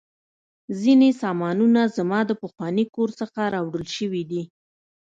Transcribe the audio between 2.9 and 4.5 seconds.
کور څخه راوړل شوي دي